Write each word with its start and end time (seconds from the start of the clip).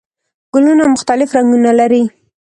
ګلونه 0.53 0.83
مختلف 0.93 1.29
رنګونه 1.37 1.71
لري 1.79 2.03